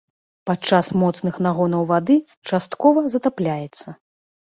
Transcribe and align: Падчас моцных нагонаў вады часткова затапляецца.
Падчас 0.49 0.89
моцных 1.01 1.37
нагонаў 1.47 1.87
вады 1.93 2.19
часткова 2.47 2.99
затапляецца. 3.19 3.99